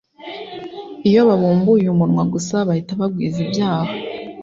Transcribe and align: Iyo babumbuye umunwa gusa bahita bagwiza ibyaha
Iyo 1.09 1.21
babumbuye 1.27 1.85
umunwa 1.89 2.23
gusa 2.33 2.55
bahita 2.67 2.93
bagwiza 3.01 3.37
ibyaha 3.45 3.93